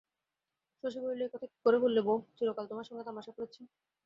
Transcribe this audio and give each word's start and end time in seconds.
শশী 0.83 0.99
বলিল, 1.01 1.21
একথা 1.23 1.39
কী 1.43 1.57
করে 1.65 1.77
বললে 1.79 1.99
বৌ, 2.07 2.17
চিরকাল 2.37 2.65
তোমার 2.67 2.87
সঙ্গে 2.89 3.03
তামাশা 3.07 3.31
করেছি? 3.37 3.61